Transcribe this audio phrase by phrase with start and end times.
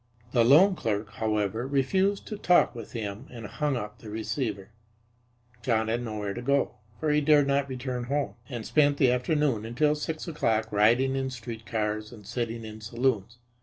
[0.31, 4.69] The loan clerk, however, refused to talk with him and hung up the receiver.
[5.61, 9.63] John had nowhere to go, for he dared not return home, and spent the afternoon
[9.63, 13.37] until six o'clock riding in street cars and sitting in saloons.